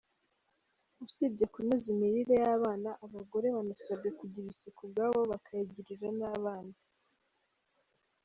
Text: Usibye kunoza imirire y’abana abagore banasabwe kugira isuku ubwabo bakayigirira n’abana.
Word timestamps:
Usibye 1.05 1.45
kunoza 1.53 1.85
imirire 1.93 2.35
y’abana 2.43 2.89
abagore 3.05 3.47
banasabwe 3.55 4.07
kugira 4.19 4.45
isuku 4.53 4.79
ubwabo 4.85 5.19
bakayigirira 5.31 6.09
n’abana. 6.19 6.75